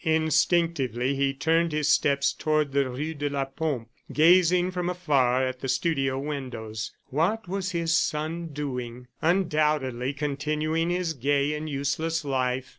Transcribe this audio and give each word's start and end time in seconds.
Instinctively 0.03 1.13
he 1.15 1.31
turned 1.31 1.71
his 1.71 1.87
steps 1.87 2.33
toward 2.33 2.71
the 2.71 2.89
rue 2.89 3.13
de 3.13 3.29
la 3.29 3.45
Pompe 3.45 3.87
gazing 4.11 4.71
from 4.71 4.89
afar 4.89 5.45
at 5.45 5.59
the 5.59 5.67
studio 5.69 6.17
windows. 6.17 6.91
What 7.11 7.47
was 7.47 7.69
his 7.71 7.95
son 7.95 8.47
doing?... 8.47 9.05
Undoubtedly 9.21 10.13
continuing 10.13 10.89
his 10.89 11.13
gay 11.13 11.53
and 11.53 11.69
useless 11.69 12.25
life. 12.25 12.69